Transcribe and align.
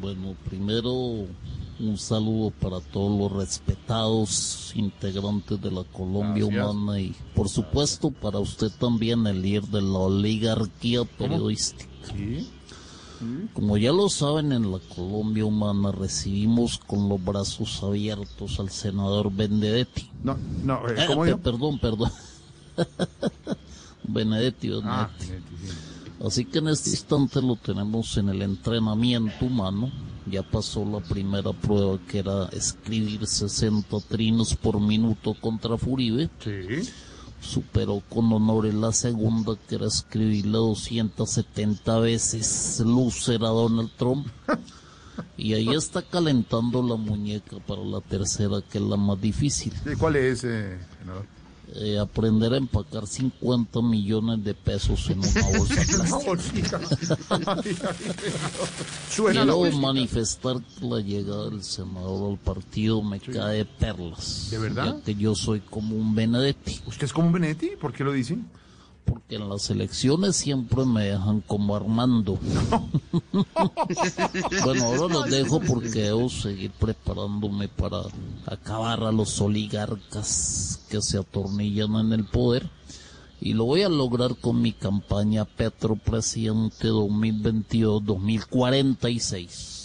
Bueno, 0.00 0.34
primero 0.48 0.92
un 0.92 1.96
saludo 1.96 2.50
para 2.50 2.80
todos 2.80 3.18
los 3.18 3.32
respetados 3.32 4.72
integrantes 4.74 5.60
de 5.60 5.70
la 5.70 5.84
Colombia 5.84 6.44
Gracias. 6.44 6.66
Humana 6.66 7.00
y 7.00 7.14
por 7.34 7.48
supuesto 7.48 8.10
para 8.10 8.38
usted 8.38 8.70
también 8.78 9.26
el 9.26 9.40
líder 9.40 9.64
de 9.64 9.80
la 9.80 9.98
oligarquía 9.98 11.04
periodística. 11.04 11.88
Como 13.52 13.76
ya 13.76 13.92
lo 13.92 14.08
saben, 14.08 14.52
en 14.52 14.72
la 14.72 14.78
Colombia 14.78 15.44
Humana 15.44 15.92
recibimos 15.92 16.78
con 16.78 17.08
los 17.08 17.22
brazos 17.22 17.82
abiertos 17.82 18.58
al 18.58 18.70
senador 18.70 19.30
Benedetti. 19.30 20.10
No, 20.22 20.38
no, 20.64 20.88
eh, 20.88 20.94
Eh, 20.96 21.06
¿cómo? 21.06 21.24
Perdón, 21.38 21.78
perdón. 21.78 22.10
Benedetti, 24.04 24.68
Benedetti. 24.68 24.88
Ah, 24.88 25.10
sí. 25.18 25.32
Así 26.24 26.44
que 26.44 26.58
en 26.58 26.68
este 26.68 26.90
instante 26.90 27.40
lo 27.40 27.56
tenemos 27.56 28.16
en 28.18 28.28
el 28.28 28.42
entrenamiento 28.42 29.46
humano. 29.46 29.90
Ya 30.26 30.42
pasó 30.42 30.84
la 30.84 31.00
primera 31.00 31.52
prueba 31.52 31.98
que 32.06 32.18
era 32.18 32.46
escribir 32.52 33.26
60 33.26 34.00
trinos 34.08 34.54
por 34.54 34.78
minuto 34.80 35.34
contra 35.40 35.78
Furibe. 35.78 36.28
Sí. 36.44 36.88
Superó 37.40 38.02
con 38.08 38.30
honores 38.32 38.74
la 38.74 38.92
segunda 38.92 39.56
que 39.66 39.76
era 39.76 39.86
escribirle 39.86 40.58
270 40.58 41.98
veces 42.00 42.82
Lucer 42.84 43.42
a 43.42 43.48
Donald 43.48 43.90
Trump. 43.96 44.26
Y 45.36 45.54
ahí 45.54 45.74
está 45.74 46.02
calentando 46.02 46.82
la 46.82 46.96
muñeca 46.96 47.56
para 47.66 47.82
la 47.82 48.00
tercera 48.02 48.62
que 48.70 48.78
es 48.78 48.84
la 48.84 48.96
más 48.96 49.20
difícil. 49.20 49.72
¿Y 49.90 49.96
¿Cuál 49.96 50.16
es, 50.16 50.44
eh? 50.44 50.78
Eh, 51.76 51.98
aprender 51.98 52.52
a 52.52 52.56
empacar 52.56 53.06
50 53.06 53.80
millones 53.82 54.42
de 54.42 54.54
pesos 54.54 55.08
en 55.10 55.20
una 55.20 55.58
bolsa 55.58 55.74
plástica. 56.24 56.80
Quiero 59.14 59.72
manifestar 59.72 60.56
la 60.80 61.00
llegada 61.00 61.50
del 61.50 61.62
senador 61.62 62.32
al 62.32 62.38
partido 62.38 63.02
me 63.02 63.20
cae 63.20 63.58
de 63.58 63.64
perlas. 63.64 64.48
¿De 64.50 64.58
verdad? 64.58 64.96
Ya 64.96 65.04
que 65.04 65.14
yo 65.14 65.34
soy 65.34 65.60
como 65.60 65.94
un 65.94 66.14
Benedetti. 66.14 66.80
¿Usted 66.86 67.04
es 67.04 67.12
como 67.12 67.28
un 67.28 67.34
Benetti? 67.34 67.70
¿Por 67.80 67.92
qué 67.92 68.02
lo 68.02 68.12
dicen? 68.12 68.46
Porque 69.30 69.44
en 69.44 69.48
las 69.48 69.70
elecciones 69.70 70.34
siempre 70.34 70.84
me 70.84 71.04
dejan 71.04 71.40
como 71.42 71.76
Armando. 71.76 72.36
bueno, 74.64 74.86
ahora 74.86 75.14
los 75.14 75.30
dejo 75.30 75.60
porque 75.60 76.00
debo 76.00 76.28
seguir 76.28 76.72
preparándome 76.72 77.68
para 77.68 78.02
acabar 78.44 79.04
a 79.04 79.12
los 79.12 79.40
oligarcas 79.40 80.84
que 80.90 81.00
se 81.00 81.18
atornillan 81.18 81.94
en 81.94 82.12
el 82.12 82.24
poder. 82.24 82.68
Y 83.40 83.52
lo 83.52 83.66
voy 83.66 83.82
a 83.82 83.88
lograr 83.88 84.34
con 84.34 84.60
mi 84.60 84.72
campaña 84.72 85.44
Petro 85.44 85.94
Presidente 85.94 86.88
2022-2046. 86.88 89.79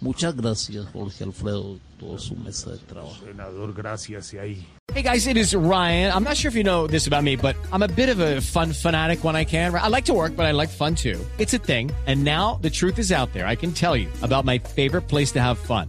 Muchas 0.00 0.36
gracias, 0.36 0.86
Jorge 0.92 1.24
Alfredo, 1.24 1.76
y 1.76 1.80
toda 1.98 2.18
su 2.18 2.36
mesa 2.36 2.72
de 2.72 2.78
trabajo. 2.78 3.16
Senador, 3.24 3.72
gracias, 3.72 4.34
y 4.34 4.38
ahí. 4.38 4.66
Hey 4.92 5.02
guys, 5.02 5.26
it 5.26 5.36
is 5.36 5.54
Ryan. 5.54 6.12
I'm 6.12 6.24
not 6.24 6.36
sure 6.36 6.50
if 6.50 6.54
you 6.54 6.62
know 6.62 6.86
this 6.86 7.06
about 7.06 7.24
me, 7.24 7.36
but 7.36 7.56
I'm 7.72 7.82
a 7.82 7.88
bit 7.88 8.10
of 8.10 8.20
a 8.20 8.40
fun 8.40 8.72
fanatic 8.72 9.24
when 9.24 9.34
I 9.34 9.44
can. 9.44 9.74
I 9.74 9.88
like 9.88 10.04
to 10.06 10.12
work, 10.12 10.36
but 10.36 10.44
I 10.44 10.52
like 10.52 10.68
fun 10.68 10.94
too. 10.94 11.18
It's 11.38 11.54
a 11.54 11.58
thing. 11.58 11.90
And 12.06 12.22
now 12.22 12.58
the 12.60 12.70
truth 12.70 12.98
is 12.98 13.10
out 13.10 13.32
there. 13.32 13.46
I 13.46 13.56
can 13.56 13.72
tell 13.72 13.96
you 13.96 14.08
about 14.22 14.44
my 14.44 14.58
favorite 14.58 15.08
place 15.08 15.32
to 15.32 15.40
have 15.40 15.58
fun. 15.58 15.88